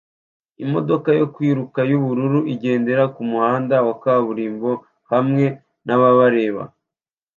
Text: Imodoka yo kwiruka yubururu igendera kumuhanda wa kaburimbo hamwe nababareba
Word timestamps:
Imodoka 0.63 1.09
yo 1.19 1.25
kwiruka 1.33 1.79
yubururu 1.91 2.39
igendera 2.53 3.03
kumuhanda 3.15 3.75
wa 3.87 3.95
kaburimbo 4.03 4.71
hamwe 5.11 5.45
nababareba 5.85 6.63